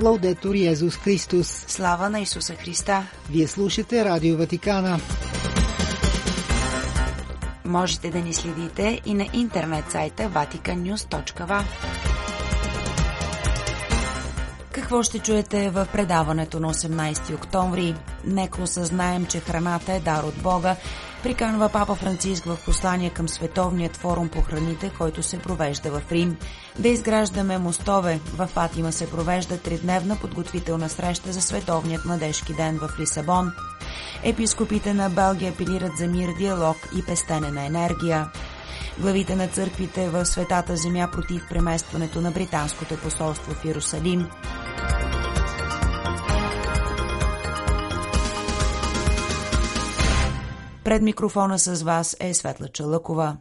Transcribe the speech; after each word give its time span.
Лаудетор 0.00 0.54
Йезус 0.54 0.96
Христос. 0.96 1.64
Слава 1.68 2.10
на 2.10 2.20
Исуса 2.20 2.54
Христа. 2.54 3.06
Вие 3.30 3.46
слушате 3.46 4.04
Радио 4.04 4.36
Ватикана. 4.36 5.00
Можете 7.64 8.10
да 8.10 8.18
ни 8.18 8.34
следите 8.34 9.00
и 9.06 9.14
на 9.14 9.26
интернет 9.32 9.90
сайта 9.90 10.22
vaticannews.va. 10.22 11.62
Какво 14.72 15.02
ще 15.02 15.18
чуете 15.18 15.70
в 15.70 15.88
предаването 15.92 16.60
на 16.60 16.74
18 16.74 17.34
октомври? 17.34 17.94
Нека 18.24 18.62
осъзнаем, 18.62 19.26
че 19.26 19.40
храната 19.40 19.92
е 19.92 20.00
дар 20.00 20.22
от 20.22 20.34
Бога 20.42 20.76
приканва 21.22 21.68
Папа 21.68 21.94
Франциск 21.94 22.44
в 22.44 22.58
послание 22.64 23.10
към 23.10 23.28
Световният 23.28 23.96
форум 23.96 24.28
по 24.28 24.42
храните, 24.42 24.90
който 24.98 25.22
се 25.22 25.38
провежда 25.38 25.90
в 25.90 26.12
Рим. 26.12 26.36
Да 26.78 26.88
изграждаме 26.88 27.58
мостове. 27.58 28.20
В 28.36 28.46
Фатима 28.46 28.92
се 28.92 29.10
провежда 29.10 29.58
тридневна 29.58 30.16
подготвителна 30.16 30.88
среща 30.88 31.32
за 31.32 31.40
Световният 31.40 32.04
младежки 32.04 32.54
ден 32.54 32.78
в 32.78 33.00
Лисабон. 33.00 33.52
Епископите 34.22 34.94
на 34.94 35.10
Белгия 35.10 35.52
апелират 35.52 35.96
за 35.98 36.06
мир, 36.06 36.28
диалог 36.38 36.76
и 36.98 37.02
пестене 37.06 37.50
на 37.50 37.66
енергия. 37.66 38.30
Главите 38.98 39.36
на 39.36 39.48
църквите 39.48 40.08
в 40.08 40.26
Светата 40.26 40.76
земя 40.76 41.08
против 41.12 41.42
преместването 41.48 42.20
на 42.20 42.30
британското 42.30 42.96
посолство 42.96 43.54
в 43.54 43.64
Иерусалим. 43.64 44.28
Пред 50.88 51.02
микрофона 51.02 51.58
с 51.58 51.82
вас 51.82 52.16
е 52.20 52.34
Светла 52.34 52.68
Чалъкова. 52.68 53.36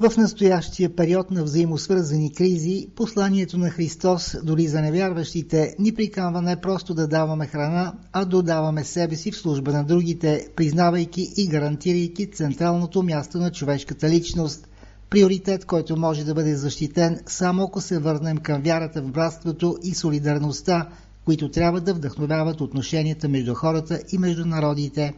В 0.00 0.16
настоящия 0.16 0.96
период 0.96 1.30
на 1.30 1.44
взаимосвързани 1.44 2.32
кризи, 2.32 2.88
посланието 2.96 3.58
на 3.58 3.70
Христос, 3.70 4.36
дори 4.42 4.66
за 4.66 4.80
невярващите, 4.80 5.74
ни 5.78 5.94
приканва 5.94 6.42
не 6.42 6.60
просто 6.60 6.94
да 6.94 7.08
даваме 7.08 7.46
храна, 7.46 7.94
а 8.12 8.24
да 8.24 8.42
даваме 8.42 8.84
себе 8.84 9.16
си 9.16 9.32
в 9.32 9.36
служба 9.36 9.72
на 9.72 9.84
другите, 9.84 10.48
признавайки 10.56 11.32
и 11.36 11.48
гарантирайки 11.48 12.30
централното 12.30 13.02
място 13.02 13.38
на 13.38 13.52
човешката 13.52 14.08
личност– 14.08 14.68
приоритет, 15.14 15.64
който 15.64 15.96
може 15.96 16.24
да 16.24 16.34
бъде 16.34 16.56
защитен 16.56 17.20
само 17.26 17.62
ако 17.62 17.80
се 17.80 17.98
върнем 17.98 18.38
към 18.38 18.62
вярата 18.62 19.02
в 19.02 19.10
братството 19.10 19.76
и 19.82 19.94
солидарността, 19.94 20.88
които 21.24 21.50
трябва 21.50 21.80
да 21.80 21.94
вдъхновяват 21.94 22.60
отношенията 22.60 23.28
между 23.28 23.54
хората 23.54 24.00
и 24.12 24.18
между 24.18 24.46
народите. 24.46 25.14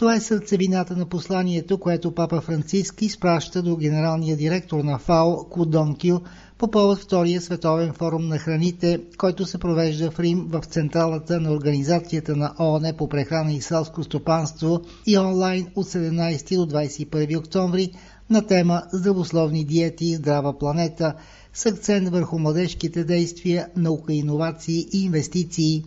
Това 0.00 0.14
е 0.14 0.20
сърцевината 0.20 0.96
на 0.96 1.06
посланието, 1.06 1.78
което 1.78 2.14
папа 2.14 2.40
Франциск 2.40 3.02
изпраща 3.02 3.62
до 3.62 3.76
генералния 3.76 4.36
директор 4.36 4.84
на 4.84 4.98
ФАО 4.98 5.44
Кудон 5.50 5.96
Кил 5.96 6.20
по 6.58 6.70
повод 6.70 6.98
Втория 6.98 7.40
световен 7.40 7.92
форум 7.92 8.28
на 8.28 8.38
храните, 8.38 9.00
който 9.18 9.46
се 9.46 9.58
провежда 9.58 10.10
в 10.10 10.20
Рим 10.20 10.46
в 10.48 10.62
централата 10.66 11.40
на 11.40 11.52
Организацията 11.52 12.36
на 12.36 12.54
ООН 12.58 12.92
по 12.98 13.08
прехрана 13.08 13.52
и 13.52 13.60
селско 13.60 14.02
стопанство 14.02 14.80
и 15.06 15.18
онлайн 15.18 15.66
от 15.74 15.86
17 15.86 16.56
до 16.56 16.76
21 16.76 17.38
октомври 17.38 17.92
на 18.30 18.46
тема 18.46 18.82
Здравословни 18.92 19.64
диети 19.64 20.06
и 20.06 20.14
здрава 20.14 20.58
планета– 20.58 21.14
с 21.54 21.66
акцент 21.66 22.08
върху 22.08 22.38
младежките 22.38 23.04
действия, 23.04 23.68
наука, 23.76 24.12
иновации 24.12 24.86
и 24.92 25.04
инвестиции. 25.04 25.84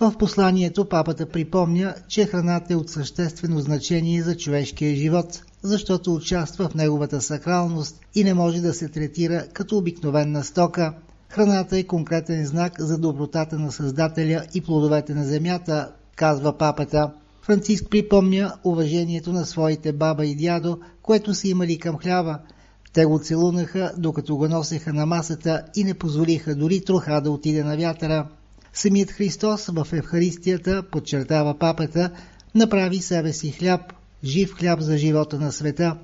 В 0.00 0.14
посланието 0.18 0.88
папата 0.88 1.26
припомня, 1.26 1.94
че 2.08 2.26
храната 2.26 2.72
е 2.72 2.76
от 2.76 2.90
съществено 2.90 3.60
значение 3.60 4.22
за 4.22 4.36
човешкия 4.36 4.96
живот, 4.96 5.42
защото 5.62 6.14
участва 6.14 6.68
в 6.68 6.74
неговата 6.74 7.20
сакралност 7.20 8.00
и 8.14 8.24
не 8.24 8.34
може 8.34 8.60
да 8.60 8.74
се 8.74 8.88
третира 8.88 9.46
като 9.52 9.76
обикновена 9.76 10.44
стока. 10.44 10.94
Храната 11.28 11.78
е 11.78 11.82
конкретен 11.82 12.46
знак 12.46 12.80
за 12.80 12.98
добротата 12.98 13.58
на 13.58 13.72
Създателя 13.72 14.42
и 14.54 14.60
плодовете 14.60 15.14
на 15.14 15.24
земята, 15.24 15.92
казва 16.16 16.58
папата. 16.58 17.12
Франциск 17.42 17.90
припомня 17.90 18.52
уважението 18.64 19.32
на 19.32 19.46
своите 19.46 19.92
баба 19.92 20.26
и 20.26 20.34
дядо, 20.34 20.78
което 21.02 21.34
са 21.34 21.48
имали 21.48 21.78
към 21.78 21.98
хляба– 21.98 22.38
те 22.92 23.04
го 23.04 23.18
целунаха, 23.18 23.92
докато 23.98 24.36
го 24.36 24.48
носеха 24.48 24.92
на 24.92 25.06
масата 25.06 25.62
и 25.76 25.84
не 25.84 25.94
позволиха 25.94 26.54
дори 26.54 26.84
троха 26.84 27.20
да 27.20 27.30
отиде 27.30 27.64
на 27.64 27.76
вятъра. 27.76 28.28
Самият 28.72 29.10
Христос 29.10 29.66
в 29.66 29.86
Евхаристията, 29.92 30.82
подчертава 30.92 31.58
папата, 31.58 32.10
направи 32.54 32.98
себе 32.98 33.32
си 33.32 33.50
хляб, 33.50 33.80
жив 34.24 34.54
хляб 34.54 34.80
за 34.80 34.98
живота 34.98 35.38
на 35.38 35.52
света. 35.52 35.96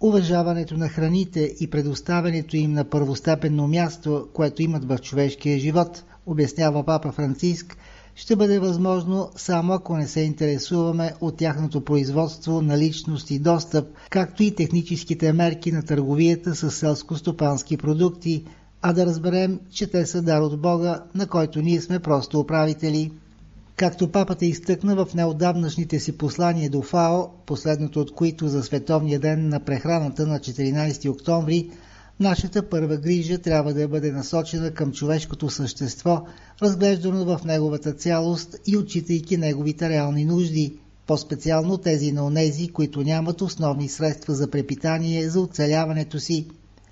Уважаването 0.00 0.76
на 0.76 0.88
храните 0.88 1.54
и 1.60 1.70
предоставянето 1.70 2.56
им 2.56 2.72
на 2.72 2.84
първостепенно 2.84 3.68
място, 3.68 4.28
което 4.32 4.62
имат 4.62 4.84
в 4.84 4.98
човешкия 4.98 5.58
живот, 5.58 6.04
обяснява 6.26 6.84
папа 6.84 7.12
Франциск, 7.12 7.76
ще 8.14 8.36
бъде 8.36 8.58
възможно 8.58 9.30
само 9.36 9.72
ако 9.72 9.96
не 9.96 10.06
се 10.06 10.20
интересуваме 10.20 11.12
от 11.20 11.36
тяхното 11.36 11.84
производство, 11.84 12.62
наличност 12.62 13.30
и 13.30 13.38
достъп, 13.38 13.88
както 14.10 14.42
и 14.42 14.54
техническите 14.54 15.32
мерки 15.32 15.72
на 15.72 15.82
търговията 15.82 16.54
с 16.54 16.70
селско-стопански 16.70 17.76
продукти, 17.76 18.44
а 18.82 18.92
да 18.92 19.06
разберем, 19.06 19.60
че 19.70 19.86
те 19.86 20.06
са 20.06 20.22
дар 20.22 20.40
от 20.40 20.60
Бога, 20.60 21.04
на 21.14 21.26
който 21.26 21.60
ние 21.60 21.80
сме 21.80 21.98
просто 21.98 22.40
управители. 22.40 23.12
Както 23.76 24.12
папата 24.12 24.46
изтъкна 24.46 25.04
в 25.04 25.14
неотдавнашните 25.14 26.00
си 26.00 26.18
послания 26.18 26.70
до 26.70 26.82
ФАО, 26.82 27.28
последното 27.46 28.00
от 28.00 28.14
които 28.14 28.48
за 28.48 28.62
Световния 28.62 29.20
ден 29.20 29.48
на 29.48 29.60
прехраната 29.60 30.26
на 30.26 30.38
14 30.38 31.10
октомври, 31.10 31.70
Нашата 32.20 32.68
първа 32.68 32.96
грижа 32.96 33.38
трябва 33.38 33.74
да 33.74 33.88
бъде 33.88 34.12
насочена 34.12 34.70
към 34.70 34.92
човешкото 34.92 35.50
същество, 35.50 36.24
разглеждано 36.62 37.24
в 37.24 37.44
неговата 37.44 37.92
цялост 37.92 38.56
и 38.66 38.76
отчитайки 38.76 39.36
неговите 39.36 39.88
реални 39.88 40.24
нужди, 40.24 40.74
по-специално 41.06 41.78
тези 41.78 42.12
на 42.12 42.26
онези, 42.26 42.68
които 42.68 43.02
нямат 43.02 43.40
основни 43.40 43.88
средства 43.88 44.34
за 44.34 44.50
препитание 44.50 45.28
за 45.28 45.40
оцеляването 45.40 46.20
си. 46.20 46.46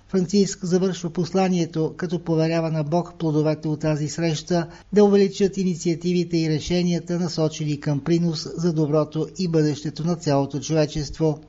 Франциск 0.09 0.65
завършва 0.65 1.09
посланието, 1.09 1.93
като 1.97 2.23
поверява 2.23 2.71
на 2.71 2.83
Бог 2.83 3.13
плодовете 3.19 3.67
от 3.67 3.79
тази 3.79 4.07
среща 4.07 4.67
да 4.93 5.03
увеличат 5.03 5.57
инициативите 5.57 6.37
и 6.37 6.49
решенията, 6.49 7.19
насочени 7.19 7.79
към 7.79 7.99
принос 7.99 8.47
за 8.57 8.73
доброто 8.73 9.27
и 9.37 9.47
бъдещето 9.47 10.03
на 10.03 10.15
цялото 10.15 10.59
човечество. 10.59 11.39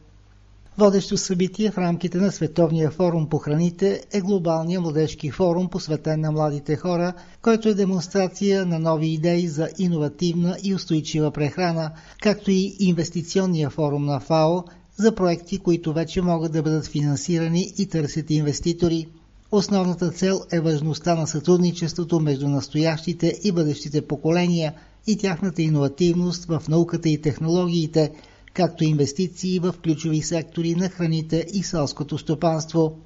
Водещо 0.78 1.16
събитие 1.16 1.70
в 1.70 1.78
рамките 1.78 2.18
на 2.18 2.32
Световния 2.32 2.90
форум 2.90 3.28
по 3.28 3.38
храните 3.38 4.02
е 4.12 4.20
глобалния 4.20 4.80
младежки 4.80 5.30
форум, 5.30 5.68
посветен 5.68 6.20
на 6.20 6.32
младите 6.32 6.76
хора, 6.76 7.12
който 7.42 7.68
е 7.68 7.74
демонстрация 7.74 8.66
на 8.66 8.78
нови 8.78 9.06
идеи 9.06 9.48
за 9.48 9.68
иновативна 9.78 10.56
и 10.62 10.74
устойчива 10.74 11.30
прехрана, 11.30 11.90
както 12.22 12.50
и 12.50 12.76
инвестиционния 12.80 13.70
форум 13.70 14.04
на 14.04 14.20
ФАО 14.20 14.64
за 14.98 15.14
проекти, 15.14 15.58
които 15.58 15.92
вече 15.92 16.22
могат 16.22 16.52
да 16.52 16.62
бъдат 16.62 16.86
финансирани 16.86 17.72
и 17.78 17.86
търсят 17.86 18.30
инвеститори. 18.30 19.06
Основната 19.52 20.10
цел 20.10 20.40
е 20.52 20.60
важността 20.60 21.14
на 21.14 21.26
сътрудничеството 21.26 22.20
между 22.20 22.48
настоящите 22.48 23.38
и 23.44 23.52
бъдещите 23.52 24.06
поколения 24.06 24.74
и 25.06 25.18
тяхната 25.18 25.62
иновативност 25.62 26.44
в 26.44 26.62
науката 26.68 27.08
и 27.08 27.20
технологиите– 27.20 28.12
както 28.58 28.84
инвестиции 28.84 29.58
в 29.58 29.74
ключови 29.84 30.22
сектори 30.22 30.74
на 30.74 30.88
храните 30.88 31.46
и 31.54 31.62
селското 31.62 32.18
стопанство. 32.18 32.98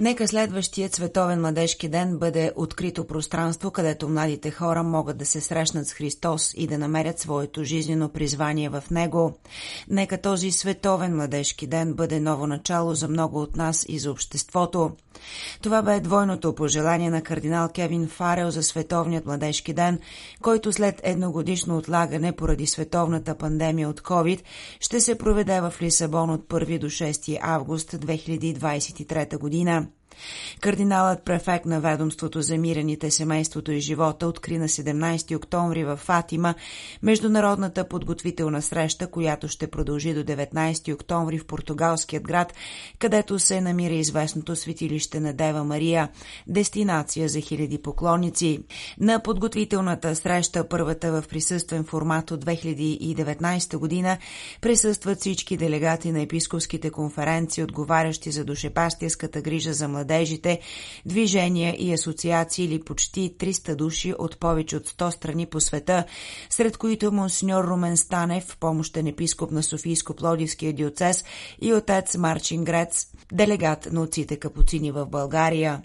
Нека 0.00 0.28
следващият 0.28 0.94
Световен 0.94 1.40
младежки 1.40 1.88
ден 1.88 2.18
бъде 2.18 2.52
открито 2.56 3.06
пространство, 3.06 3.70
където 3.70 4.08
младите 4.08 4.50
хора 4.50 4.82
могат 4.82 5.18
да 5.18 5.26
се 5.26 5.40
срещнат 5.40 5.86
с 5.86 5.92
Христос 5.92 6.54
и 6.56 6.66
да 6.66 6.78
намерят 6.78 7.18
своето 7.18 7.64
жизнено 7.64 8.08
призвание 8.08 8.68
в 8.68 8.84
Него. 8.90 9.32
Нека 9.90 10.20
този 10.20 10.50
Световен 10.50 11.16
младежки 11.16 11.66
ден 11.66 11.94
бъде 11.94 12.20
ново 12.20 12.46
начало 12.46 12.94
за 12.94 13.08
много 13.08 13.42
от 13.42 13.56
нас 13.56 13.86
и 13.88 13.98
за 13.98 14.10
обществото. 14.10 14.90
Това 15.62 15.82
бе 15.82 16.00
двойното 16.00 16.54
пожелание 16.54 17.10
на 17.10 17.22
кардинал 17.22 17.68
Кевин 17.68 18.08
Фарел 18.08 18.50
за 18.50 18.62
Световният 18.62 19.26
младежки 19.26 19.72
ден, 19.72 19.98
който 20.42 20.72
след 20.72 21.00
едногодишно 21.02 21.76
отлагане 21.76 22.32
поради 22.32 22.66
световната 22.66 23.34
пандемия 23.34 23.88
от 23.88 24.00
COVID 24.00 24.40
ще 24.80 25.00
се 25.00 25.18
проведе 25.18 25.60
в 25.60 25.74
Лисабон 25.82 26.30
от 26.30 26.48
1 26.48 26.78
до 26.78 26.86
6 26.86 27.38
август 27.42 27.90
2023 27.90 29.38
година. 29.38 29.89
time. 29.90 29.99
Кардиналът 30.60 31.24
префект 31.24 31.66
на 31.66 31.80
ведомството 31.80 32.42
за 32.42 32.58
мирените 32.58 33.10
семейството 33.10 33.72
и 33.72 33.80
живота 33.80 34.26
откри 34.26 34.58
на 34.58 34.68
17 34.68 35.36
октомври 35.36 35.84
в 35.84 35.96
Фатима 35.96 36.54
международната 37.02 37.88
подготвителна 37.88 38.62
среща, 38.62 39.06
която 39.06 39.48
ще 39.48 39.66
продължи 39.66 40.14
до 40.14 40.20
19 40.24 40.94
октомври 40.94 41.38
в 41.38 41.46
португалският 41.46 42.22
град, 42.22 42.54
където 42.98 43.38
се 43.38 43.60
намира 43.60 43.94
известното 43.94 44.56
светилище 44.56 45.20
на 45.20 45.32
Дева 45.32 45.64
Мария, 45.64 46.08
дестинация 46.46 47.28
за 47.28 47.40
хиляди 47.40 47.78
поклонници. 47.78 48.60
На 49.00 49.22
подготвителната 49.22 50.16
среща, 50.16 50.68
първата 50.68 51.12
в 51.12 51.28
присъствен 51.28 51.84
формат 51.84 52.30
от 52.30 52.44
2019 52.44 53.76
година, 53.76 54.18
присъстват 54.60 55.20
всички 55.20 55.56
делегати 55.56 56.12
на 56.12 56.20
епископските 56.20 56.90
конференции, 56.90 57.64
отговарящи 57.64 58.30
за 58.30 58.44
душепастирската 58.44 59.40
грижа 59.40 59.72
за 59.72 59.88
младежите, 59.88 59.99
движения 61.06 61.76
и 61.78 61.92
асоциации 61.92 62.64
или 62.64 62.80
почти 62.80 63.34
300 63.38 63.74
души 63.74 64.14
от 64.18 64.38
повече 64.38 64.76
от 64.76 64.88
100 64.88 65.10
страни 65.10 65.46
по 65.46 65.60
света, 65.60 66.04
сред 66.50 66.76
които 66.76 67.12
монсеньор 67.12 67.64
Румен 67.64 67.96
Станев, 67.96 68.56
помощен 68.60 69.06
епископ 69.06 69.50
на 69.50 69.62
Софийско-Плодивския 69.62 70.72
диоцес 70.72 71.24
и 71.60 71.72
отец 71.72 72.16
Марчин 72.16 72.64
Грец, 72.64 73.06
делегат 73.32 73.88
на 73.92 74.02
отците 74.02 74.36
капуцини 74.36 74.90
в 74.90 75.06
България. 75.06 75.82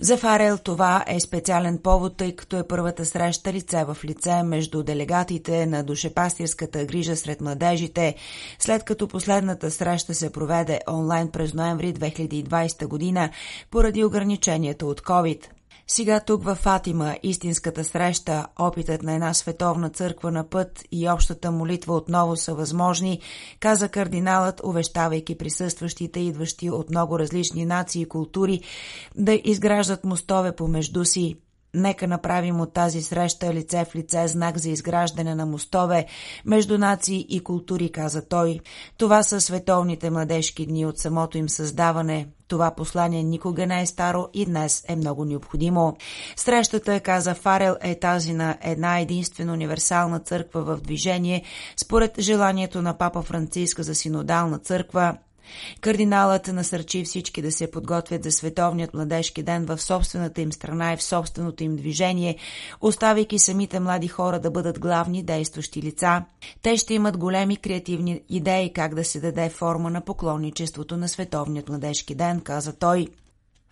За 0.00 0.16
Фарел 0.16 0.58
това 0.58 1.04
е 1.06 1.20
специален 1.20 1.78
повод, 1.78 2.16
тъй 2.16 2.36
като 2.36 2.58
е 2.58 2.68
първата 2.68 3.04
среща 3.04 3.52
лице 3.52 3.84
в 3.84 3.96
лице 4.04 4.42
между 4.42 4.82
делегатите 4.82 5.66
на 5.66 5.82
душепастирската 5.82 6.84
грижа 6.84 7.16
сред 7.16 7.40
младежите, 7.40 8.14
след 8.58 8.84
като 8.84 9.08
последната 9.08 9.70
среща 9.70 10.14
се 10.14 10.32
проведе 10.32 10.80
онлайн 10.88 11.30
през 11.30 11.54
ноември 11.54 11.94
2020 11.94 12.86
година 12.86 13.30
поради 13.70 14.04
ограниченията 14.04 14.86
от 14.86 15.00
COVID. 15.00 15.46
Сега 15.86 16.20
тук 16.20 16.44
в 16.44 16.54
Фатима 16.54 17.16
истинската 17.22 17.84
среща, 17.84 18.46
опитът 18.58 19.02
на 19.02 19.14
една 19.14 19.34
световна 19.34 19.90
църква 19.90 20.30
на 20.30 20.48
път 20.48 20.84
и 20.92 21.08
общата 21.08 21.50
молитва 21.50 21.96
отново 21.96 22.36
са 22.36 22.54
възможни, 22.54 23.20
каза 23.60 23.88
кардиналът, 23.88 24.60
увещавайки 24.64 25.38
присъстващите, 25.38 26.20
идващи 26.20 26.70
от 26.70 26.90
много 26.90 27.18
различни 27.18 27.64
нации 27.64 28.02
и 28.02 28.08
култури, 28.08 28.60
да 29.16 29.40
изграждат 29.44 30.04
мостове 30.04 30.56
помежду 30.56 31.04
си, 31.04 31.36
Нека 31.74 32.06
направим 32.06 32.60
от 32.60 32.72
тази 32.72 33.02
среща 33.02 33.54
лице 33.54 33.84
в 33.84 33.94
лице 33.94 34.28
знак 34.28 34.58
за 34.58 34.70
изграждане 34.70 35.34
на 35.34 35.46
мостове 35.46 36.06
между 36.44 36.78
нации 36.78 37.26
и 37.28 37.40
култури, 37.40 37.92
каза 37.92 38.28
той. 38.28 38.60
Това 38.98 39.22
са 39.22 39.40
световните 39.40 40.10
младежки 40.10 40.66
дни 40.66 40.86
от 40.86 40.98
самото 40.98 41.38
им 41.38 41.48
създаване. 41.48 42.28
Това 42.48 42.70
послание 42.70 43.22
никога 43.22 43.66
не 43.66 43.82
е 43.82 43.86
старо 43.86 44.28
и 44.34 44.46
днес 44.46 44.84
е 44.88 44.96
много 44.96 45.24
необходимо. 45.24 45.96
Срещата, 46.36 47.00
каза 47.00 47.34
Фарел, 47.34 47.76
е 47.80 47.98
тази 47.98 48.32
на 48.32 48.56
една 48.62 49.00
единствена 49.00 49.52
универсална 49.52 50.20
църква 50.20 50.62
в 50.62 50.80
движение, 50.80 51.42
според 51.76 52.20
желанието 52.20 52.82
на 52.82 52.98
папа 52.98 53.22
Франциска 53.22 53.82
за 53.82 53.94
синодална 53.94 54.58
църква, 54.58 55.16
Кардиналът 55.80 56.46
насърчи 56.46 57.04
всички 57.04 57.42
да 57.42 57.52
се 57.52 57.70
подготвят 57.70 58.24
за 58.24 58.30
Световният 58.30 58.94
младежки 58.94 59.42
ден 59.42 59.66
в 59.66 59.82
собствената 59.82 60.40
им 60.40 60.52
страна 60.52 60.92
и 60.92 60.96
в 60.96 61.02
собственото 61.02 61.64
им 61.64 61.76
движение, 61.76 62.36
оставяйки 62.80 63.38
самите 63.38 63.80
млади 63.80 64.08
хора 64.08 64.40
да 64.40 64.50
бъдат 64.50 64.80
главни 64.80 65.22
действащи 65.22 65.82
лица. 65.82 66.24
Те 66.62 66.76
ще 66.76 66.94
имат 66.94 67.18
големи 67.18 67.56
креативни 67.56 68.22
идеи 68.28 68.72
как 68.72 68.94
да 68.94 69.04
се 69.04 69.20
даде 69.20 69.48
форма 69.48 69.90
на 69.90 70.00
поклонничеството 70.00 70.96
на 70.96 71.08
Световният 71.08 71.68
младежки 71.68 72.14
ден, 72.14 72.40
каза 72.40 72.72
той. 72.72 73.08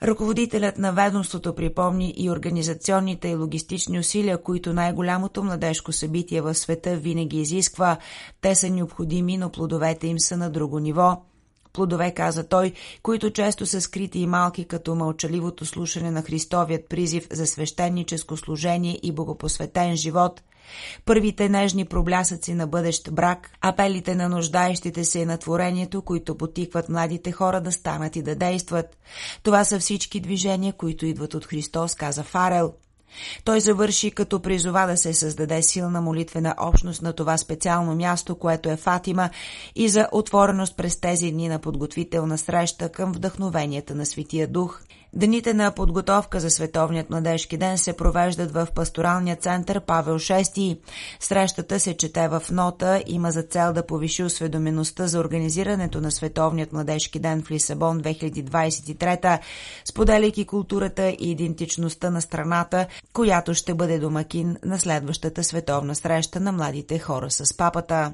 Ръководителят 0.02 0.78
на 0.78 0.92
ведомството 0.92 1.54
припомни 1.54 2.14
и 2.16 2.30
организационните 2.30 3.28
и 3.28 3.34
логистични 3.34 3.98
усилия, 3.98 4.42
които 4.42 4.72
най-голямото 4.72 5.44
младежко 5.44 5.92
събитие 5.92 6.40
в 6.40 6.54
света 6.54 6.96
винаги 6.96 7.40
изисква. 7.40 7.96
Те 8.40 8.54
са 8.54 8.70
необходими, 8.70 9.36
но 9.36 9.50
плодовете 9.50 10.06
им 10.06 10.18
са 10.18 10.36
на 10.36 10.50
друго 10.50 10.78
ниво 10.78 11.22
плодове, 11.72 12.14
каза 12.14 12.48
той, 12.48 12.72
които 13.02 13.30
често 13.30 13.66
са 13.66 13.80
скрити 13.80 14.18
и 14.18 14.26
малки, 14.26 14.64
като 14.64 14.94
мълчаливото 14.94 15.66
слушане 15.66 16.10
на 16.10 16.22
Христовият 16.22 16.88
призив 16.88 17.26
за 17.30 17.46
свещеническо 17.46 18.36
служение 18.36 18.98
и 19.02 19.12
богопосветен 19.12 19.96
живот, 19.96 20.42
първите 21.04 21.48
нежни 21.48 21.84
проблясъци 21.84 22.54
на 22.54 22.66
бъдещ 22.66 23.12
брак, 23.12 23.50
апелите 23.60 24.14
на 24.14 24.28
нуждаещите 24.28 25.04
се 25.04 25.26
на 25.26 25.38
творението, 25.38 26.02
които 26.02 26.38
потикват 26.38 26.88
младите 26.88 27.32
хора 27.32 27.60
да 27.60 27.72
станат 27.72 28.16
и 28.16 28.22
да 28.22 28.34
действат. 28.34 28.98
Това 29.42 29.64
са 29.64 29.78
всички 29.78 30.20
движения, 30.20 30.72
които 30.72 31.06
идват 31.06 31.34
от 31.34 31.46
Христос, 31.46 31.94
каза 31.94 32.22
Фарел. 32.22 32.72
Той 33.44 33.60
завърши 33.60 34.10
като 34.10 34.40
призова 34.40 34.86
да 34.86 34.96
се 34.96 35.14
създаде 35.14 35.62
силна 35.62 36.00
молитвена 36.00 36.54
общност 36.58 37.02
на 37.02 37.12
това 37.12 37.36
специално 37.38 37.96
място, 37.96 38.34
което 38.34 38.70
е 38.70 38.76
Фатима, 38.76 39.30
и 39.74 39.88
за 39.88 40.08
отвореност 40.12 40.76
през 40.76 41.00
тези 41.00 41.32
дни 41.32 41.48
на 41.48 41.58
подготвителна 41.58 42.38
среща 42.38 42.88
към 42.88 43.12
вдъхновенията 43.12 43.94
на 43.94 44.06
Светия 44.06 44.48
Дух– 44.48 44.80
Дните 45.14 45.54
на 45.54 45.70
подготовка 45.70 46.40
за 46.40 46.50
Световният 46.50 47.10
младежки 47.10 47.56
ден 47.56 47.78
се 47.78 47.92
провеждат 47.92 48.52
в 48.52 48.68
пасторалния 48.74 49.36
център 49.36 49.80
Павел 49.80 50.18
VI. 50.18 50.78
Срещата 51.20 51.80
се 51.80 51.96
чете 51.96 52.28
в 52.28 52.42
нота, 52.50 53.02
има 53.06 53.30
за 53.30 53.42
цел 53.42 53.72
да 53.72 53.86
повиши 53.86 54.22
осведомеността 54.22 55.06
за 55.06 55.18
организирането 55.18 56.00
на 56.00 56.10
Световният 56.10 56.72
младежки 56.72 57.18
ден 57.18 57.42
в 57.42 57.50
Лисабон 57.50 58.00
2023, 58.00 59.38
споделяйки 59.84 60.44
културата 60.44 61.08
и 61.08 61.30
идентичността 61.30 62.10
на 62.10 62.22
страната, 62.22 62.86
която 63.12 63.54
ще 63.54 63.74
бъде 63.74 63.98
домакин 63.98 64.56
на 64.64 64.78
следващата 64.78 65.44
световна 65.44 65.94
среща 65.94 66.40
на 66.40 66.52
младите 66.52 66.98
хора 66.98 67.30
с 67.30 67.56
папата. 67.56 68.12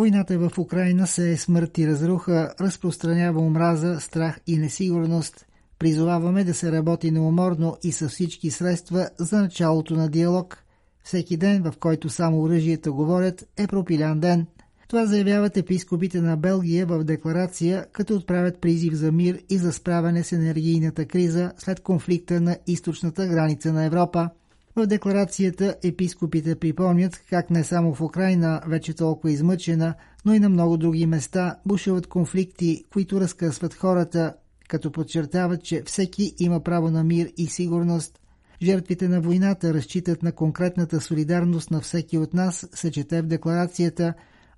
Войната 0.00 0.38
в 0.38 0.58
Украина 0.58 1.06
се 1.06 1.32
е 1.32 1.36
смърт 1.36 1.78
и 1.78 1.86
разруха, 1.86 2.54
разпространява 2.60 3.40
омраза, 3.40 4.00
страх 4.00 4.40
и 4.46 4.58
несигурност. 4.58 5.46
Призоваваме 5.78 6.44
да 6.44 6.54
се 6.54 6.72
работи 6.72 7.10
неуморно 7.10 7.76
и 7.82 7.92
със 7.92 8.12
всички 8.12 8.50
средства 8.50 9.08
за 9.18 9.40
началото 9.40 9.94
на 9.94 10.08
диалог. 10.08 10.64
Всеки 11.04 11.36
ден, 11.36 11.62
в 11.62 11.74
който 11.80 12.08
само 12.08 12.42
оръжията 12.42 12.92
говорят, 12.92 13.48
е 13.56 13.66
пропилян 13.66 14.20
ден. 14.20 14.46
Това 14.88 15.06
заявяват 15.06 15.56
епископите 15.56 16.20
на 16.20 16.36
Белгия 16.36 16.86
в 16.86 17.04
декларация, 17.04 17.86
като 17.92 18.14
отправят 18.14 18.60
призив 18.60 18.94
за 18.94 19.12
мир 19.12 19.42
и 19.48 19.58
за 19.58 19.72
справяне 19.72 20.24
с 20.24 20.32
енергийната 20.32 21.04
криза 21.04 21.52
след 21.58 21.80
конфликта 21.80 22.40
на 22.40 22.56
източната 22.66 23.26
граница 23.26 23.72
на 23.72 23.84
Европа. 23.84 24.30
В 24.76 24.86
декларацията 24.86 25.76
епископите 25.82 26.54
припомнят 26.54 27.22
как 27.30 27.50
не 27.50 27.64
само 27.64 27.94
в 27.94 28.00
Украина, 28.00 28.60
вече 28.66 28.94
толкова 28.94 29.32
измъчена, 29.32 29.94
но 30.24 30.34
и 30.34 30.40
на 30.40 30.48
много 30.48 30.76
други 30.76 31.06
места 31.06 31.56
бушуват 31.66 32.06
конфликти, 32.06 32.84
които 32.92 33.20
разкъсват 33.20 33.74
хората, 33.74 34.34
като 34.68 34.92
подчертават, 34.92 35.64
че 35.64 35.82
всеки 35.86 36.34
има 36.38 36.60
право 36.60 36.90
на 36.90 37.04
мир 37.04 37.32
и 37.36 37.46
сигурност. 37.46 38.20
Жертвите 38.62 39.08
на 39.08 39.20
войната 39.20 39.74
разчитат 39.74 40.22
на 40.22 40.32
конкретната 40.32 41.00
солидарност 41.00 41.70
на 41.70 41.80
всеки 41.80 42.18
от 42.18 42.34
нас, 42.34 42.68
се 42.74 42.90
чете 42.90 43.22
в 43.22 43.26
декларацията. 43.26 44.14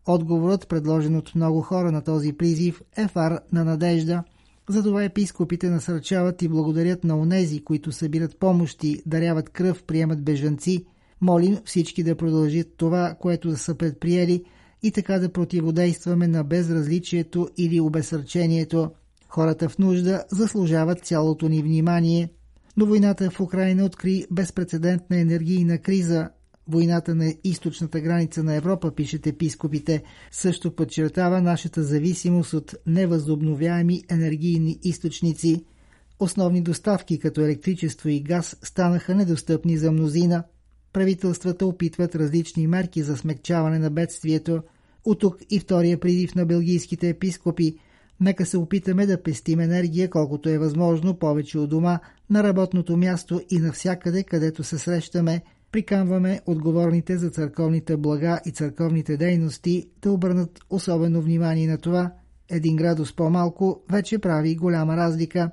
Отговорът, 0.07 0.69
предложен 0.69 1.16
от 1.16 1.35
много 1.35 1.61
хора 1.61 1.92
на 1.92 2.04
този 2.04 2.33
призив, 2.33 2.83
е 2.97 3.09
фар 3.09 3.40
на 3.52 3.64
надежда– 3.64 4.25
затова 4.69 5.04
епископите 5.04 5.71
насърчават 5.71 6.42
и 6.42 6.49
благодарят 6.49 7.04
на 7.04 7.19
онези, 7.19 7.64
които 7.64 7.92
събират 7.92 8.38
помощи, 8.38 9.02
даряват 9.07 9.49
кръв, 9.49 9.83
приемат 9.85 10.25
бежанци. 10.25 10.85
Молим 11.21 11.59
всички 11.64 12.02
да 12.02 12.16
продължат 12.16 12.75
това, 12.76 13.16
което 13.21 13.57
са 13.57 13.75
предприели 13.75 14.45
и 14.83 14.90
така 14.92 15.19
да 15.19 15.33
противодействаме 15.33 16.28
на 16.28 16.45
безразличието 16.45 17.49
или 17.57 17.81
обесърчението. 17.81 18.90
Хората 19.28 19.69
в 19.69 19.78
нужда 19.78 20.25
заслужават 20.31 21.04
цялото 21.04 21.49
ни 21.49 21.62
внимание. 21.62 22.28
Но 22.76 22.87
войната 22.87 23.31
в 23.31 23.40
Украина 23.40 23.85
откри 23.85 24.26
безпредседентна 24.31 25.21
енергийна 25.21 25.78
криза, 25.78 26.28
Войната 26.69 27.14
на 27.14 27.35
източната 27.45 28.00
граница 28.00 28.42
на 28.42 28.54
Европа, 28.54 28.95
пишат 28.95 29.26
епископите, 29.26 30.02
също 30.31 30.75
подчертава 30.75 31.42
нашата 31.42 31.83
зависимост 31.83 32.52
от 32.52 32.75
невъзобновяеми 32.87 34.02
енергийни 34.11 34.78
източници. 34.83 35.64
Основни 36.21 36.62
доставки 36.62 37.19
като 37.19 37.40
електричество 37.40 38.09
и 38.09 38.21
газ 38.21 38.57
станаха 38.62 39.14
недостъпни 39.14 39.76
за 39.78 39.92
мнозина. 39.92 40.45
Правителствата 40.92 41.66
опитват 41.66 42.14
различни 42.14 42.66
мерки 42.66 43.02
за 43.02 43.16
смягчаване 43.16 43.78
на 43.78 43.90
бедствието. 43.90 44.62
От 45.04 45.21
тук 45.21 45.37
и 45.50 45.61
втория 45.61 46.00
призив 46.00 46.35
на 46.35 46.47
белгийските 46.47 47.09
епископи– 47.09 47.76
Нека 48.21 48.47
се 48.47 48.59
опитаме 48.59 49.07
да 49.07 49.23
пестим 49.23 49.61
енергия 49.61 50.11
колкото 50.11 50.49
е 50.49 50.59
възможно 50.59 51.19
повече 51.19 51.59
от 51.59 51.71
дома, 51.71 51.99
на 52.31 52.42
работното 52.42 52.97
място 52.97 53.40
и 53.50 53.59
навсякъде, 53.59 54.23
където 54.23 54.64
се 54.64 54.78
срещаме– 54.78 55.42
Приканваме 55.73 56.41
отговорните 56.47 57.17
за 57.17 57.31
църковните 57.31 57.97
блага 57.97 58.41
и 58.47 58.50
църковните 58.50 59.17
дейности 59.17 59.88
да 60.02 60.12
обърнат 60.12 60.61
особено 60.71 61.23
внимание 61.23 61.67
на 61.67 61.79
това. 61.79 62.12
Един 62.50 62.76
градус 62.76 63.17
по-малко 63.17 63.83
вече 63.91 64.19
прави 64.19 64.57
голяма 64.57 64.97
разлика. 64.97 65.50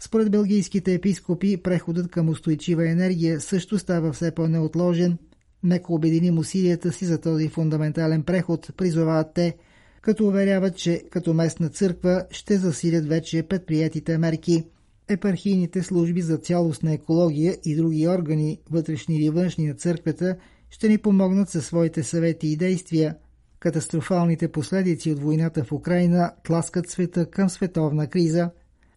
Според 0.00 0.30
белгийските 0.30 0.94
епископи, 0.94 1.56
преходът 1.56 2.10
към 2.10 2.28
устойчива 2.28 2.88
енергия 2.88 3.40
също 3.40 3.78
става 3.78 4.12
все 4.12 4.30
по-неотложен. 4.30 5.18
Нека 5.62 5.92
обединим 5.92 6.38
усилията 6.38 6.92
си 6.92 7.04
за 7.04 7.20
този 7.20 7.48
фундаментален 7.48 8.22
преход, 8.22 8.70
призовават 8.76 9.34
те, 9.34 9.56
като 10.02 10.26
уверяват, 10.26 10.76
че 10.76 11.02
като 11.10 11.34
местна 11.34 11.68
църква 11.68 12.24
ще 12.30 12.58
засилят 12.58 13.06
вече 13.06 13.42
предприятите 13.42 14.18
мерки– 14.18 14.64
епархийните 15.10 15.82
служби 15.82 16.22
за 16.22 16.36
цялостна 16.36 16.92
екология 16.92 17.56
и 17.64 17.76
други 17.76 18.08
органи, 18.08 18.58
вътрешни 18.70 19.16
или 19.16 19.30
външни 19.30 19.66
на 19.66 19.74
църквата, 19.74 20.36
ще 20.70 20.88
ни 20.88 20.98
помогнат 20.98 21.48
със 21.48 21.66
своите 21.66 22.02
съвети 22.02 22.48
и 22.48 22.56
действия. 22.56 23.16
Катастрофалните 23.60 24.48
последици 24.48 25.10
от 25.10 25.22
войната 25.22 25.64
в 25.64 25.72
Украина 25.72 26.32
тласкат 26.44 26.90
света 26.90 27.26
към 27.26 27.50
световна 27.50 28.06
криза. 28.06 28.50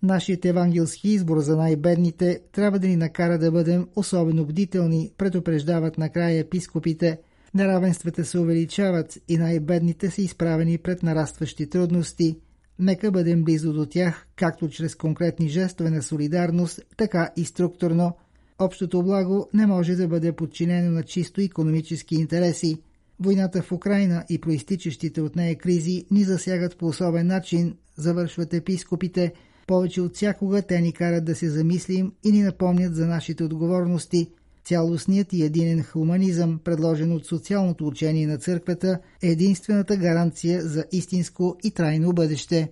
Нашият 0.03 0.45
евангелски 0.45 1.09
избор 1.09 1.39
за 1.39 1.57
най-бедните 1.57 2.39
трябва 2.51 2.79
да 2.79 2.87
ни 2.87 2.95
накара 2.95 3.37
да 3.37 3.51
бъдем 3.51 3.87
особено 3.95 4.45
бдителни, 4.45 5.11
предупреждават 5.17 5.97
накрая 5.97 6.39
епископите. 6.39 7.19
Неравенствата 7.53 8.25
се 8.25 8.39
увеличават 8.39 9.17
и 9.27 9.37
най-бедните 9.37 10.09
са 10.09 10.21
изправени 10.21 10.77
пред 10.77 11.03
нарастващи 11.03 11.69
трудности– 11.69 12.37
Нека 12.79 13.11
бъдем 13.11 13.43
близо 13.43 13.73
до 13.73 13.85
тях, 13.85 14.27
както 14.35 14.69
чрез 14.69 14.95
конкретни 14.95 15.49
жестове 15.49 15.89
на 15.89 16.01
солидарност, 16.01 16.81
така 16.97 17.29
и 17.37 17.45
структурно. 17.45 18.17
Общото 18.59 19.03
благо 19.03 19.49
не 19.53 19.67
може 19.67 19.95
да 19.95 20.07
бъде 20.07 20.31
подчинено 20.31 20.91
на 20.91 21.03
чисто 21.03 21.41
економически 21.41 22.15
интереси. 22.15 22.81
Войната 23.19 23.61
в 23.61 23.71
Украина 23.71 24.23
и 24.29 24.41
проистичащите 24.41 25.21
от 25.21 25.35
нея 25.35 25.57
кризи 25.57 26.05
ни 26.11 26.23
засягат 26.23 26.77
по 26.77 26.87
особен 26.87 27.27
начин, 27.27 27.77
завършват 27.95 28.53
епископите. 28.53 29.33
Повече 29.67 30.01
от 30.01 30.15
всякога 30.15 30.61
те 30.61 30.81
ни 30.81 30.93
карат 30.93 31.25
да 31.25 31.35
се 31.35 31.49
замислим 31.49 32.11
и 32.23 32.31
ни 32.31 32.41
напомнят 32.41 32.95
за 32.95 33.07
нашите 33.07 33.43
отговорности– 33.43 34.31
Цялостният 34.65 35.33
и 35.33 35.43
единен 35.43 35.83
хуманизъм, 35.83 36.59
предложен 36.63 37.11
от 37.11 37.25
социалното 37.25 37.87
учение 37.87 38.27
на 38.27 38.37
църквата, 38.37 38.99
е 39.23 39.27
единствената 39.27 39.97
гаранция 39.97 40.61
за 40.61 40.85
истинско 40.91 41.57
и 41.63 41.71
трайно 41.71 42.13
бъдеще. 42.13 42.71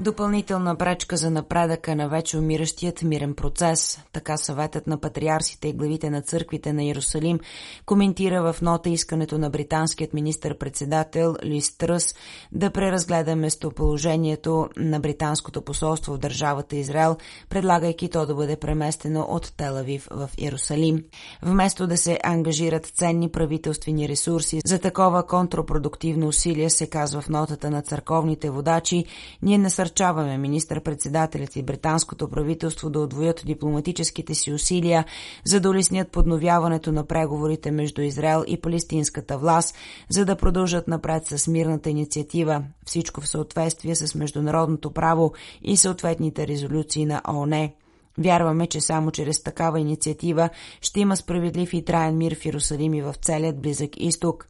Допълнителна 0.00 0.76
пречка 0.76 1.16
за 1.16 1.30
напредъка 1.30 1.96
на 1.96 2.08
вече 2.08 2.38
умиращият 2.38 3.02
мирен 3.02 3.34
процес. 3.34 4.00
Така 4.12 4.36
съветът 4.36 4.86
на 4.86 4.98
патриарсите 5.00 5.68
и 5.68 5.72
главите 5.72 6.10
на 6.10 6.22
църквите 6.22 6.72
на 6.72 6.84
Иерусалим 6.84 7.40
коментира 7.86 8.52
в 8.52 8.62
нота 8.62 8.90
искането 8.90 9.38
на 9.38 9.50
британският 9.50 10.14
министр-председател 10.14 11.36
Лис 11.44 11.76
Тръс 11.76 12.14
да 12.52 12.70
преразгледа 12.70 13.36
местоположението 13.36 14.68
на 14.76 15.00
британското 15.00 15.62
посолство 15.62 16.14
в 16.14 16.18
държавата 16.18 16.76
Израел, 16.76 17.16
предлагайки 17.48 18.08
то 18.08 18.26
да 18.26 18.34
бъде 18.34 18.56
преместено 18.56 19.20
от 19.20 19.52
Телавив 19.56 20.08
в 20.10 20.30
Иерусалим. 20.38 21.04
Вместо 21.42 21.86
да 21.86 21.96
се 21.96 22.18
ангажират 22.24 22.86
ценни 22.86 23.30
правителствени 23.30 24.08
ресурси 24.08 24.60
за 24.64 24.78
такова 24.78 25.26
контрпродуктивно 25.26 26.28
усилие, 26.28 26.70
се 26.70 26.86
казва 26.86 27.20
в 27.20 27.28
нотата 27.28 27.70
на 27.70 27.82
църковните 27.82 28.50
водачи, 28.50 29.04
ние 29.42 29.58
насърчаваме 29.58 29.89
насърчаваме 29.90 30.38
министър-председателят 30.38 31.56
и 31.56 31.62
британското 31.62 32.28
правителство 32.28 32.90
да 32.90 33.00
отвоят 33.00 33.42
дипломатическите 33.46 34.34
си 34.34 34.52
усилия, 34.52 35.04
за 35.44 35.60
да 35.60 35.70
улеснят 35.70 36.10
подновяването 36.10 36.92
на 36.92 37.04
преговорите 37.04 37.70
между 37.70 38.02
Израел 38.02 38.44
и 38.46 38.60
палестинската 38.60 39.38
власт, 39.38 39.74
за 40.08 40.24
да 40.24 40.36
продължат 40.36 40.88
напред 40.88 41.26
с 41.26 41.48
мирната 41.48 41.90
инициатива, 41.90 42.62
всичко 42.86 43.20
в 43.20 43.28
съответствие 43.28 43.94
с 43.94 44.14
международното 44.14 44.90
право 44.90 45.32
и 45.62 45.76
съответните 45.76 46.46
резолюции 46.46 47.06
на 47.06 47.22
ООН. 47.28 47.70
Вярваме, 48.18 48.66
че 48.66 48.80
само 48.80 49.10
чрез 49.10 49.42
такава 49.42 49.80
инициатива 49.80 50.48
ще 50.80 51.00
има 51.00 51.16
справедлив 51.16 51.72
и 51.72 51.84
траен 51.84 52.16
мир 52.16 52.34
в 52.34 52.44
Иерусалим 52.44 52.94
и 52.94 53.02
в 53.02 53.14
целият 53.22 53.60
Близък 53.60 53.90
изток. 53.96 54.49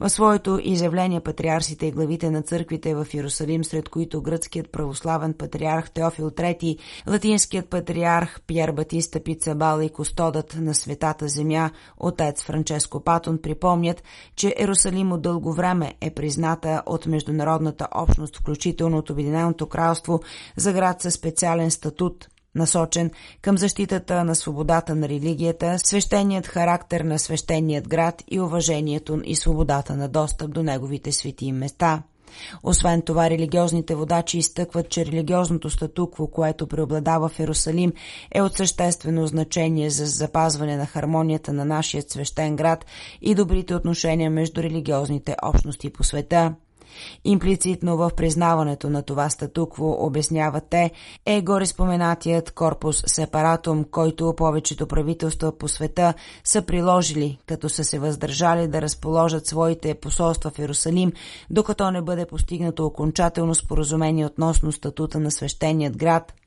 В 0.00 0.08
своето 0.08 0.60
изявление 0.62 1.20
патриарсите 1.20 1.86
и 1.86 1.90
главите 1.90 2.30
на 2.30 2.42
църквите 2.42 2.94
в 2.94 3.06
Иерусалим, 3.14 3.64
сред 3.64 3.88
които 3.88 4.22
гръцкият 4.22 4.72
православен 4.72 5.34
патриарх 5.34 5.90
Теофил 5.90 6.30
III, 6.30 6.78
латинският 7.08 7.70
патриарх 7.70 8.40
Пьер 8.46 8.72
Батиста 8.72 9.20
Пицабал 9.20 9.80
и 9.80 9.88
костодът 9.88 10.56
на 10.60 10.74
Светата 10.74 11.28
земя, 11.28 11.70
отец 11.96 12.42
Франческо 12.42 13.00
Патон, 13.00 13.38
припомнят, 13.38 14.02
че 14.36 14.54
Иерусалим 14.60 15.12
от 15.12 15.22
дълго 15.22 15.52
време 15.52 15.94
е 16.00 16.10
призната 16.10 16.82
от 16.86 17.06
международната 17.06 17.88
общност, 17.94 18.36
включително 18.36 18.98
от 18.98 19.10
Обединеното 19.10 19.66
кралство, 19.66 20.20
за 20.56 20.72
град 20.72 21.02
със 21.02 21.14
специален 21.14 21.70
статут– 21.70 22.28
насочен 22.58 23.10
към 23.42 23.58
защитата 23.58 24.24
на 24.24 24.34
свободата 24.34 24.94
на 24.94 25.08
религията, 25.08 25.78
свещеният 25.78 26.46
характер 26.46 27.00
на 27.00 27.18
свещеният 27.18 27.88
град 27.88 28.22
и 28.30 28.40
уважението 28.40 29.20
и 29.24 29.36
свободата 29.36 29.96
на 29.96 30.08
достъп 30.08 30.54
до 30.54 30.62
неговите 30.62 31.12
свети 31.12 31.52
места. 31.52 32.02
Освен 32.62 33.02
това, 33.02 33.30
религиозните 33.30 33.94
водачи 33.94 34.38
изтъкват, 34.38 34.88
че 34.88 35.06
религиозното 35.06 35.70
статукво, 35.70 36.26
което 36.26 36.66
преобладава 36.66 37.28
в 37.28 37.38
Иерусалим, 37.38 37.92
е 38.34 38.42
от 38.42 38.56
съществено 38.56 39.26
значение 39.26 39.90
за 39.90 40.06
запазване 40.06 40.76
на 40.76 40.86
хармонията 40.86 41.52
на 41.52 41.64
нашия 41.64 42.02
свещен 42.02 42.56
град 42.56 42.86
и 43.22 43.34
добрите 43.34 43.74
отношения 43.74 44.30
между 44.30 44.62
религиозните 44.62 45.36
общности 45.42 45.90
по 45.90 46.04
света. 46.04 46.54
Имплицитно 47.24 47.96
в 47.96 48.10
признаването 48.16 48.90
на 48.90 49.02
това 49.02 49.30
статукво, 49.30 50.06
обясняват 50.06 50.64
те, 50.70 50.90
е 51.26 51.42
горе 51.42 51.66
споменатият 51.66 52.50
корпус 52.50 53.02
сепаратум, 53.06 53.84
който 53.84 54.34
повечето 54.36 54.86
правителства 54.86 55.58
по 55.58 55.68
света 55.68 56.14
са 56.44 56.62
приложили, 56.62 57.38
като 57.46 57.68
са 57.68 57.84
се 57.84 57.98
въздържали 57.98 58.68
да 58.68 58.82
разположат 58.82 59.46
своите 59.46 59.94
посолства 59.94 60.50
в 60.50 60.58
Иерусалим, 60.58 61.12
докато 61.50 61.90
не 61.90 62.02
бъде 62.02 62.26
постигнато 62.26 62.86
окончателно 62.86 63.54
споразумение 63.54 64.26
относно 64.26 64.72
статута 64.72 65.20
на 65.20 65.30
свещеният 65.30 65.96
град– 65.96 66.32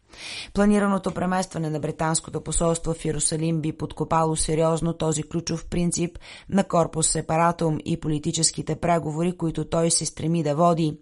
Планираното 0.54 1.12
преместване 1.12 1.70
на 1.70 1.80
британското 1.80 2.42
посолство 2.42 2.94
в 2.94 3.06
Иерусалим 3.06 3.62
би 3.62 3.72
подкопало 3.72 4.36
сериозно 4.36 4.94
този 4.94 5.24
ключов 5.24 5.66
принцип 5.66 6.20
на 6.50 6.64
корпус 6.64 7.08
сепаратум 7.08 7.78
и 7.86 8.00
политическите 8.00 8.76
преговори, 8.76 9.38
които 9.38 9.66
той 9.66 9.92
се 9.92 10.06
стреми 10.06 10.44
да 10.44 10.56
води. 10.56 10.98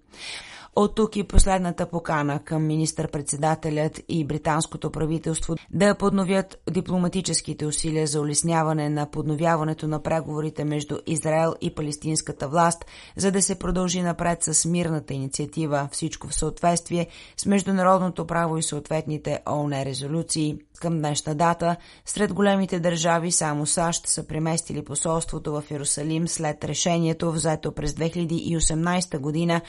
От 0.76 0.96
тук 0.96 1.16
и 1.16 1.24
последната 1.24 1.86
покана 1.86 2.40
към 2.40 2.66
министър-председателят 2.66 4.02
и 4.10 4.26
британското 4.26 4.92
правителство 4.92 5.56
да 5.72 5.96
подновят 5.96 6.60
дипломатическите 6.72 7.66
усилия 7.66 8.08
за 8.08 8.22
улесняване 8.22 8.90
на 8.90 9.12
подновяването 9.12 9.88
на 9.88 10.04
преговорите 10.04 10.64
между 10.64 10.98
Израел 11.08 11.54
и 11.62 11.76
палестинската 11.76 12.48
власт, 12.48 12.86
за 13.18 13.32
да 13.32 13.42
се 13.42 13.60
продължи 13.60 14.02
напред 14.02 14.44
с 14.44 14.66
мирната 14.66 15.14
инициатива, 15.14 15.90
всичко 15.92 16.28
в 16.28 16.36
съответствие 16.36 17.08
с 17.38 17.46
международното 17.46 18.28
право 18.28 18.58
и 18.58 18.64
съответните 18.64 19.40
ООН 19.50 19.84
резолюции. 19.84 20.58
Към 20.80 20.98
днешна 20.98 21.36
дата, 21.36 21.76
сред 22.06 22.34
големите 22.34 22.80
държави 22.80 23.32
само 23.32 23.66
САЩ 23.66 24.08
са 24.08 24.28
преместили 24.28 24.84
посолството 24.84 25.52
в 25.54 25.64
Иерусалим 25.72 26.28
след 26.28 26.64
решението, 26.64 27.32
взето 27.32 27.72
през 27.72 27.92
2018 27.92 29.20
година 29.20 29.62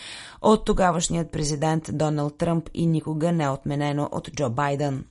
от 0.43 0.65
тогавашният 0.91 1.31
президент 1.31 1.91
Доналд 1.93 2.39
Тръмп 2.39 2.69
и 2.75 2.87
никога 2.87 3.33
не 3.33 3.49
отменено 3.49 4.09
от 4.13 4.31
Джо 4.33 4.51
Байден. 4.51 5.05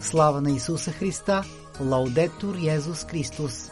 Слава 0.00 0.40
на 0.40 0.50
Исуса 0.50 0.90
Христа! 0.90 1.44
Лаудетур 1.80 2.54
Йезус 2.56 3.04
Христос! 3.04 3.70